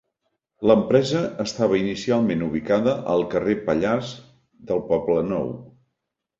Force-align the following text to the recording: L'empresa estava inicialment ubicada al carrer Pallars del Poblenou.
L'empresa 0.69 1.21
estava 1.43 1.77
inicialment 1.81 2.41
ubicada 2.47 2.97
al 3.15 3.23
carrer 3.35 3.57
Pallars 3.69 4.17
del 4.73 4.85
Poblenou. 4.93 5.57